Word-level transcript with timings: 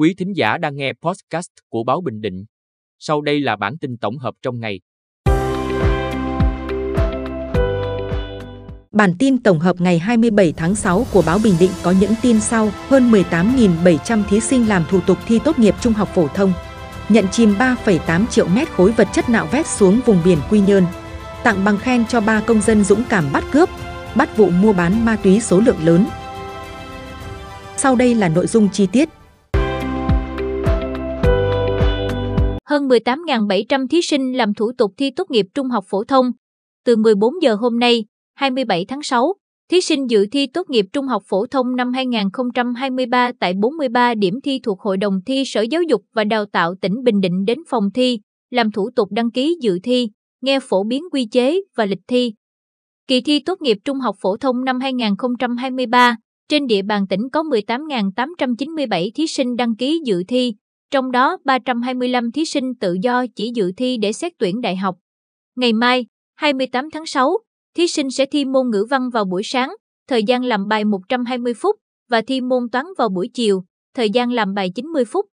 Quý 0.00 0.14
thính 0.14 0.36
giả 0.36 0.58
đang 0.58 0.76
nghe 0.76 0.92
podcast 1.02 1.48
của 1.68 1.84
Báo 1.84 2.00
Bình 2.00 2.20
Định. 2.20 2.44
Sau 2.98 3.20
đây 3.20 3.40
là 3.40 3.56
bản 3.56 3.78
tin 3.78 3.96
tổng 3.96 4.18
hợp 4.18 4.34
trong 4.42 4.60
ngày. 4.60 4.80
Bản 8.92 9.14
tin 9.18 9.42
tổng 9.42 9.58
hợp 9.58 9.80
ngày 9.80 9.98
27 9.98 10.52
tháng 10.56 10.74
6 10.74 11.06
của 11.12 11.22
Báo 11.26 11.38
Bình 11.44 11.54
Định 11.60 11.70
có 11.82 11.94
những 12.00 12.12
tin 12.22 12.40
sau. 12.40 12.70
Hơn 12.88 13.10
18.700 13.10 14.22
thí 14.30 14.40
sinh 14.40 14.68
làm 14.68 14.84
thủ 14.90 15.00
tục 15.06 15.18
thi 15.26 15.38
tốt 15.44 15.58
nghiệp 15.58 15.74
trung 15.80 15.92
học 15.92 16.08
phổ 16.14 16.28
thông. 16.28 16.52
Nhận 17.08 17.28
chìm 17.28 17.54
3,8 17.58 18.26
triệu 18.26 18.48
mét 18.48 18.68
khối 18.68 18.92
vật 18.92 19.08
chất 19.12 19.28
nạo 19.28 19.46
vét 19.52 19.66
xuống 19.66 20.00
vùng 20.06 20.18
biển 20.24 20.38
Quy 20.50 20.60
Nhơn. 20.60 20.84
Tặng 21.44 21.64
bằng 21.64 21.78
khen 21.78 22.06
cho 22.06 22.20
ba 22.20 22.42
công 22.46 22.60
dân 22.60 22.84
dũng 22.84 23.02
cảm 23.08 23.32
bắt 23.32 23.44
cướp, 23.52 23.68
bắt 24.16 24.36
vụ 24.36 24.50
mua 24.50 24.72
bán 24.72 25.04
ma 25.04 25.16
túy 25.16 25.40
số 25.40 25.60
lượng 25.60 25.84
lớn. 25.84 26.06
Sau 27.76 27.96
đây 27.96 28.14
là 28.14 28.28
nội 28.28 28.46
dung 28.46 28.68
chi 28.72 28.86
tiết. 28.86 29.08
Hơn 32.70 32.88
18.700 32.88 33.88
thí 33.88 34.02
sinh 34.02 34.32
làm 34.36 34.54
thủ 34.54 34.72
tục 34.78 34.92
thi 34.96 35.10
tốt 35.10 35.30
nghiệp 35.30 35.46
trung 35.54 35.68
học 35.68 35.84
phổ 35.88 36.04
thông. 36.04 36.26
Từ 36.84 36.96
14 36.96 37.34
giờ 37.42 37.54
hôm 37.54 37.78
nay, 37.78 38.04
27 38.34 38.84
tháng 38.88 39.02
6, 39.02 39.34
thí 39.70 39.80
sinh 39.80 40.10
dự 40.10 40.26
thi 40.32 40.46
tốt 40.46 40.70
nghiệp 40.70 40.86
trung 40.92 41.06
học 41.06 41.22
phổ 41.28 41.46
thông 41.46 41.76
năm 41.76 41.92
2023 41.92 43.32
tại 43.40 43.54
43 43.60 44.14
điểm 44.14 44.40
thi 44.44 44.60
thuộc 44.62 44.80
Hội 44.80 44.96
đồng 44.96 45.20
thi 45.26 45.42
Sở 45.46 45.62
Giáo 45.62 45.82
dục 45.82 46.02
và 46.14 46.24
Đào 46.24 46.46
tạo 46.46 46.74
tỉnh 46.80 47.02
Bình 47.04 47.20
Định 47.20 47.44
đến 47.44 47.58
phòng 47.68 47.84
thi, 47.94 48.20
làm 48.50 48.72
thủ 48.72 48.90
tục 48.96 49.08
đăng 49.12 49.30
ký 49.30 49.56
dự 49.60 49.78
thi, 49.82 50.08
nghe 50.42 50.60
phổ 50.60 50.84
biến 50.84 51.02
quy 51.12 51.26
chế 51.26 51.60
và 51.76 51.86
lịch 51.86 52.02
thi. 52.08 52.34
Kỳ 53.08 53.20
thi 53.20 53.40
tốt 53.46 53.62
nghiệp 53.62 53.78
trung 53.84 53.98
học 54.00 54.16
phổ 54.20 54.36
thông 54.36 54.64
năm 54.64 54.80
2023, 54.80 56.16
trên 56.48 56.66
địa 56.66 56.82
bàn 56.82 57.06
tỉnh 57.06 57.28
có 57.32 57.42
18.897 57.42 59.10
thí 59.14 59.26
sinh 59.26 59.56
đăng 59.56 59.76
ký 59.76 60.00
dự 60.04 60.22
thi, 60.28 60.54
trong 60.90 61.10
đó 61.10 61.38
325 61.44 62.32
thí 62.32 62.44
sinh 62.44 62.74
tự 62.74 62.96
do 63.02 63.26
chỉ 63.36 63.52
dự 63.54 63.72
thi 63.76 63.96
để 63.96 64.12
xét 64.12 64.32
tuyển 64.38 64.60
đại 64.60 64.76
học. 64.76 64.96
Ngày 65.56 65.72
mai, 65.72 66.06
28 66.36 66.90
tháng 66.90 67.06
6, 67.06 67.38
thí 67.76 67.86
sinh 67.86 68.10
sẽ 68.10 68.26
thi 68.26 68.44
môn 68.44 68.70
ngữ 68.70 68.86
văn 68.90 69.10
vào 69.10 69.24
buổi 69.24 69.42
sáng, 69.44 69.74
thời 70.08 70.22
gian 70.22 70.44
làm 70.44 70.68
bài 70.68 70.84
120 70.84 71.54
phút, 71.54 71.76
và 72.08 72.22
thi 72.22 72.40
môn 72.40 72.68
toán 72.72 72.86
vào 72.98 73.08
buổi 73.08 73.30
chiều, 73.34 73.64
thời 73.94 74.10
gian 74.10 74.32
làm 74.32 74.54
bài 74.54 74.70
90 74.74 75.04
phút. 75.04 75.26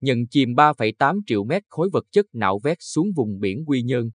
Nhận 0.00 0.26
chìm 0.30 0.48
3,8 0.48 1.20
triệu 1.26 1.44
mét 1.44 1.62
khối 1.68 1.88
vật 1.92 2.04
chất 2.10 2.26
nạo 2.32 2.60
vét 2.64 2.76
xuống 2.80 3.06
vùng 3.16 3.38
biển 3.40 3.64
Quy 3.66 3.82
Nhơn. 3.82 4.10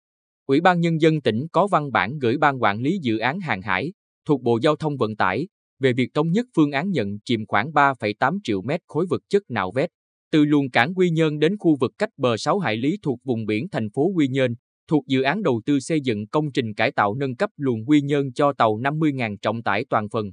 Ủy 0.45 0.61
ban 0.61 0.79
Nhân 0.79 1.01
dân 1.01 1.21
tỉnh 1.21 1.47
có 1.51 1.67
văn 1.67 1.91
bản 1.91 2.17
gửi 2.21 2.37
Ban 2.37 2.61
Quản 2.61 2.79
lý 2.79 2.99
Dự 3.01 3.17
án 3.17 3.39
Hàng 3.39 3.61
hải 3.61 3.93
thuộc 4.25 4.41
Bộ 4.41 4.59
Giao 4.61 4.75
thông 4.75 4.97
Vận 4.97 5.15
tải 5.15 5.47
về 5.84 5.94
việc 5.94 6.09
thống 6.14 6.31
nhất 6.31 6.45
phương 6.56 6.72
án 6.72 6.92
nhận 6.92 7.20
chìm 7.26 7.45
khoảng 7.48 7.72
3,8 7.72 8.39
triệu 8.44 8.62
mét 8.62 8.81
khối 8.88 9.06
vật 9.09 9.22
chất 9.30 9.44
nạo 9.50 9.72
vét 9.72 9.89
từ 10.34 10.45
luồng 10.45 10.70
cảng 10.70 10.94
Quy 10.95 11.09
Nhơn 11.09 11.39
đến 11.39 11.58
khu 11.59 11.76
vực 11.80 11.92
cách 11.98 12.09
bờ 12.17 12.38
6 12.38 12.59
hải 12.59 12.76
lý 12.76 12.98
thuộc 13.03 13.20
vùng 13.23 13.45
biển 13.45 13.70
thành 13.72 13.89
phố 13.89 14.11
Quy 14.16 14.28
Nhơn, 14.28 14.56
thuộc 14.88 15.08
dự 15.08 15.22
án 15.22 15.44
đầu 15.44 15.61
tư 15.66 15.80
xây 15.80 16.02
dựng 16.02 16.28
công 16.28 16.52
trình 16.52 16.73
cải 16.73 16.92
tạo 16.92 17.16
nâng 17.16 17.36
cấp 17.36 17.50
luồng 17.58 17.86
Quy 17.86 18.02
Nhơn 18.02 18.34
cho 18.34 18.54
tàu 18.54 18.78
50.000 18.78 19.38
trọng 19.42 19.64
tải 19.64 19.86
toàn 19.89 20.09
phần. 20.09 20.26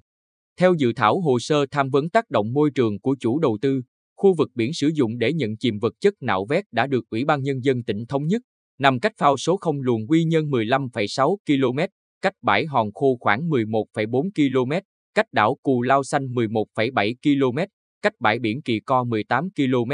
Theo 0.57 0.75
dự 0.79 0.93
thảo 0.93 1.21
hồ 1.21 1.39
sơ 1.39 1.67
tham 1.71 1.91
vấn 1.91 2.11
tác 2.11 2.31
động 2.31 2.53
môi 2.53 2.71
trường 2.75 3.01
của 3.01 3.17
chủ 3.21 3.39
đầu 3.39 3.59
tư, 3.63 3.83
khu 4.17 4.35
vực 4.35 4.51
biển 4.55 4.73
sử 4.73 4.91
dụng 4.95 5.19
để 5.19 5.33
nhận 5.33 5.57
chìm 5.57 5.79
vật 5.79 5.95
chất 6.01 6.15
nạo 6.21 6.47
vét 6.49 6.65
đã 6.73 6.87
được 6.87 7.05
Ủy 7.11 7.25
ban 7.25 7.43
Nhân 7.43 7.65
dân 7.65 7.83
tỉnh 7.83 8.07
thống 8.07 8.27
nhất, 8.27 8.43
nằm 8.79 9.01
cách 9.01 9.13
phao 9.19 9.37
số 9.37 9.57
0 9.57 9.81
luồng 9.81 10.07
Quy 10.07 10.25
Nhơn 10.25 10.51
15,6 10.51 11.37
km, 11.47 11.79
cách 12.23 12.35
bãi 12.43 12.67
Hòn 12.67 12.93
Khô 12.93 13.17
khoảng 13.21 13.49
11,4 13.49 14.31
km, 14.35 14.73
cách 15.15 15.27
đảo 15.33 15.57
Cù 15.63 15.83
Lao 15.83 16.03
Xanh 16.03 16.27
11,7 16.27 17.15
km, 17.23 17.59
cách 18.03 18.13
bãi 18.21 18.39
biển 18.39 18.63
Kỳ 18.63 18.81
Co 18.81 19.05
18 19.05 19.49
km. 19.57 19.93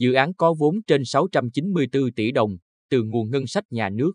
Dự 0.00 0.12
án 0.12 0.34
có 0.34 0.54
vốn 0.58 0.80
trên 0.86 1.04
694 1.04 2.12
tỷ 2.16 2.32
đồng 2.32 2.56
từ 2.90 3.02
nguồn 3.02 3.30
ngân 3.30 3.46
sách 3.46 3.64
nhà 3.70 3.88
nước. 3.88 4.12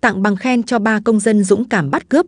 Tặng 0.00 0.22
bằng 0.22 0.36
khen 0.36 0.62
cho 0.62 0.78
ba 0.78 1.00
công 1.04 1.20
dân 1.20 1.44
dũng 1.44 1.68
cảm 1.68 1.90
bắt 1.90 2.08
cướp. 2.08 2.26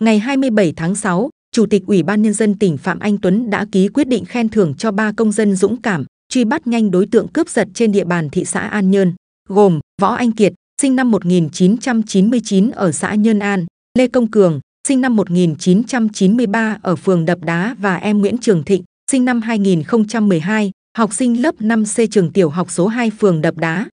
Ngày 0.00 0.18
27 0.18 0.72
tháng 0.76 0.94
6, 0.94 1.30
Chủ 1.52 1.66
tịch 1.66 1.82
Ủy 1.86 2.02
ban 2.02 2.22
Nhân 2.22 2.32
dân 2.32 2.58
tỉnh 2.58 2.76
Phạm 2.76 2.98
Anh 2.98 3.18
Tuấn 3.22 3.50
đã 3.50 3.66
ký 3.72 3.88
quyết 3.88 4.08
định 4.08 4.24
khen 4.24 4.48
thưởng 4.48 4.74
cho 4.78 4.90
ba 4.90 5.12
công 5.16 5.32
dân 5.32 5.56
dũng 5.56 5.82
cảm, 5.82 6.04
truy 6.28 6.44
bắt 6.44 6.66
nhanh 6.66 6.90
đối 6.90 7.06
tượng 7.06 7.28
cướp 7.28 7.48
giật 7.48 7.68
trên 7.74 7.92
địa 7.92 8.04
bàn 8.04 8.28
thị 8.30 8.44
xã 8.44 8.60
An 8.60 8.90
Nhơn, 8.90 9.14
gồm 9.48 9.80
Võ 10.00 10.14
Anh 10.14 10.32
Kiệt, 10.32 10.52
sinh 10.82 10.96
năm 10.96 11.10
1999 11.10 12.70
ở 12.70 12.92
xã 12.92 13.14
Nhân 13.14 13.38
An, 13.38 13.66
Lê 13.98 14.08
Công 14.08 14.30
Cường, 14.30 14.60
sinh 14.88 15.00
năm 15.00 15.16
1993 15.16 16.78
ở 16.82 16.96
phường 16.96 17.24
Đập 17.24 17.38
Đá 17.42 17.76
và 17.78 17.96
em 17.96 18.18
Nguyễn 18.18 18.38
Trường 18.38 18.64
Thịnh, 18.64 18.82
sinh 19.10 19.24
năm 19.24 19.42
2012, 19.42 20.70
học 20.98 21.12
sinh 21.12 21.42
lớp 21.42 21.54
5C 21.60 22.06
trường 22.10 22.32
tiểu 22.32 22.50
học 22.50 22.70
số 22.70 22.86
2 22.86 23.10
phường 23.10 23.40
Đập 23.40 23.56
Đá. 23.56 23.86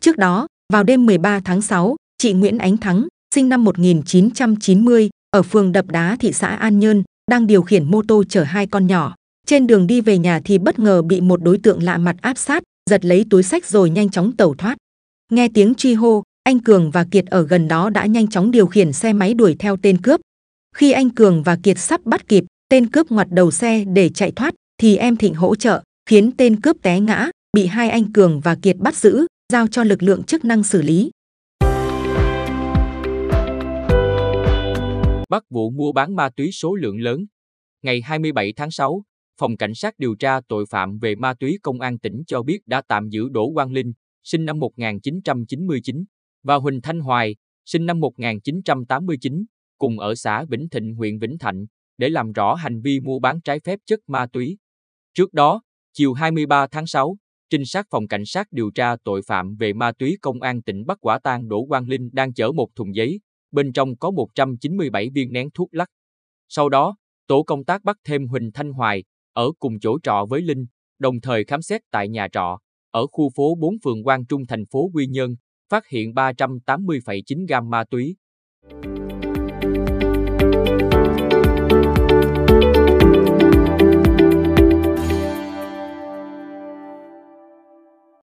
Trước 0.00 0.16
đó, 0.16 0.46
vào 0.72 0.84
đêm 0.84 1.06
13 1.06 1.40
tháng 1.44 1.62
6, 1.62 1.96
chị 2.18 2.32
Nguyễn 2.32 2.58
Ánh 2.58 2.76
Thắng, 2.76 3.06
sinh 3.34 3.48
năm 3.48 3.64
1990, 3.64 5.10
ở 5.30 5.42
phường 5.42 5.72
Đập 5.72 5.86
Đá 5.86 6.16
thị 6.20 6.32
xã 6.32 6.48
An 6.48 6.78
Nhơn, 6.78 7.02
đang 7.30 7.46
điều 7.46 7.62
khiển 7.62 7.90
mô 7.90 8.02
tô 8.08 8.24
chở 8.28 8.42
hai 8.42 8.66
con 8.66 8.86
nhỏ. 8.86 9.14
Trên 9.46 9.66
đường 9.66 9.86
đi 9.86 10.00
về 10.00 10.18
nhà 10.18 10.40
thì 10.44 10.58
bất 10.58 10.78
ngờ 10.78 11.02
bị 11.02 11.20
một 11.20 11.42
đối 11.42 11.58
tượng 11.58 11.82
lạ 11.82 11.98
mặt 11.98 12.16
áp 12.20 12.38
sát, 12.38 12.62
giật 12.90 13.04
lấy 13.04 13.24
túi 13.30 13.42
sách 13.42 13.66
rồi 13.66 13.90
nhanh 13.90 14.10
chóng 14.10 14.32
tẩu 14.36 14.54
thoát. 14.54 14.76
Nghe 15.32 15.48
tiếng 15.54 15.74
truy 15.74 15.94
hô, 15.94 16.22
anh 16.44 16.60
Cường 16.60 16.90
và 16.90 17.04
Kiệt 17.10 17.26
ở 17.26 17.46
gần 17.46 17.68
đó 17.68 17.90
đã 17.90 18.06
nhanh 18.06 18.28
chóng 18.28 18.50
điều 18.50 18.66
khiển 18.66 18.92
xe 18.92 19.12
máy 19.12 19.34
đuổi 19.34 19.56
theo 19.58 19.76
tên 19.76 20.02
cướp. 20.02 20.20
Khi 20.76 20.92
anh 20.92 21.10
Cường 21.10 21.42
và 21.42 21.56
Kiệt 21.62 21.78
sắp 21.78 22.00
bắt 22.04 22.28
kịp, 22.28 22.44
tên 22.68 22.90
cướp 22.90 23.10
ngoặt 23.10 23.28
đầu 23.30 23.50
xe 23.50 23.84
để 23.84 24.08
chạy 24.08 24.32
thoát, 24.32 24.54
thì 24.78 24.96
em 24.96 25.16
Thịnh 25.16 25.34
hỗ 25.34 25.54
trợ, 25.54 25.82
khiến 26.06 26.30
tên 26.36 26.60
cướp 26.60 26.76
té 26.82 27.00
ngã, 27.00 27.30
bị 27.52 27.66
hai 27.66 27.90
anh 27.90 28.12
Cường 28.12 28.40
và 28.40 28.56
Kiệt 28.62 28.76
bắt 28.76 28.96
giữ, 28.96 29.26
giao 29.52 29.66
cho 29.66 29.84
lực 29.84 30.02
lượng 30.02 30.22
chức 30.22 30.44
năng 30.44 30.64
xử 30.64 30.82
lý. 30.82 31.10
Bắt 35.28 35.42
vụ 35.50 35.70
mua 35.70 35.92
bán 35.92 36.16
ma 36.16 36.28
túy 36.36 36.50
số 36.52 36.74
lượng 36.74 37.00
lớn. 37.00 37.26
Ngày 37.82 38.00
27 38.00 38.52
tháng 38.56 38.70
6, 38.70 39.02
Phòng 39.40 39.56
Cảnh 39.56 39.74
sát 39.74 39.94
điều 39.98 40.14
tra 40.14 40.40
tội 40.48 40.64
phạm 40.70 40.98
về 40.98 41.14
ma 41.14 41.34
túy 41.34 41.58
Công 41.62 41.80
an 41.80 41.98
tỉnh 41.98 42.22
cho 42.26 42.42
biết 42.42 42.58
đã 42.66 42.82
tạm 42.88 43.08
giữ 43.08 43.28
Đỗ 43.28 43.50
Quang 43.54 43.72
Linh, 43.72 43.92
sinh 44.24 44.44
năm 44.44 44.58
1999, 44.58 46.04
và 46.42 46.54
Huỳnh 46.54 46.80
Thanh 46.82 47.00
Hoài, 47.00 47.36
sinh 47.64 47.86
năm 47.86 48.00
1989, 48.00 49.44
cùng 49.78 49.98
ở 49.98 50.14
xã 50.14 50.44
Vĩnh 50.44 50.68
Thịnh 50.68 50.94
huyện 50.94 51.18
Vĩnh 51.18 51.38
Thạnh, 51.38 51.64
để 51.98 52.08
làm 52.08 52.32
rõ 52.32 52.54
hành 52.54 52.80
vi 52.80 53.00
mua 53.00 53.18
bán 53.18 53.40
trái 53.40 53.60
phép 53.60 53.78
chất 53.86 54.00
ma 54.06 54.26
túy. 54.26 54.58
Trước 55.14 55.32
đó, 55.32 55.62
chiều 55.92 56.12
23 56.12 56.66
tháng 56.66 56.86
6, 56.86 57.16
trinh 57.50 57.64
sát 57.64 57.86
phòng 57.90 58.08
cảnh 58.08 58.24
sát 58.26 58.46
điều 58.50 58.70
tra 58.70 58.96
tội 59.04 59.22
phạm 59.26 59.56
về 59.56 59.72
ma 59.72 59.92
túy 59.92 60.18
công 60.22 60.42
an 60.42 60.62
tỉnh 60.62 60.86
bắt 60.86 60.98
quả 61.00 61.18
tang 61.18 61.48
Đỗ 61.48 61.64
Quang 61.68 61.88
Linh 61.88 62.10
đang 62.12 62.34
chở 62.34 62.52
một 62.52 62.68
thùng 62.74 62.94
giấy, 62.94 63.20
bên 63.50 63.72
trong 63.72 63.96
có 63.96 64.10
197 64.10 65.10
viên 65.14 65.32
nén 65.32 65.48
thuốc 65.54 65.74
lắc. 65.74 65.88
Sau 66.48 66.68
đó, 66.68 66.96
tổ 67.26 67.42
công 67.42 67.64
tác 67.64 67.84
bắt 67.84 67.96
thêm 68.04 68.26
Huỳnh 68.26 68.50
Thanh 68.54 68.72
Hoài, 68.72 69.04
ở 69.32 69.52
cùng 69.58 69.80
chỗ 69.80 69.98
trọ 70.02 70.26
với 70.28 70.42
Linh, 70.42 70.66
đồng 70.98 71.20
thời 71.20 71.44
khám 71.44 71.62
xét 71.62 71.80
tại 71.90 72.08
nhà 72.08 72.28
trọ, 72.32 72.58
ở 72.92 73.06
khu 73.06 73.30
phố 73.36 73.54
4 73.54 73.74
phường 73.84 74.04
Quang 74.04 74.26
Trung 74.26 74.46
thành 74.48 74.64
phố 74.72 74.90
Quy 74.94 75.06
Nhơn, 75.06 75.36
phát 75.70 75.88
hiện 75.88 76.12
380,9 76.14 77.46
gam 77.48 77.70
ma 77.70 77.84
túy. 77.84 78.16